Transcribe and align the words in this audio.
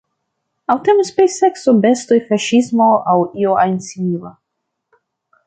Aŭ 0.73 0.75
temas 0.87 1.11
pri 1.17 1.27
sekso, 1.33 1.73
bestoj, 1.83 2.17
faŝismo 2.31 2.89
aŭ 3.13 3.19
io 3.45 3.55
ajn 3.67 3.79
simila. 3.91 4.35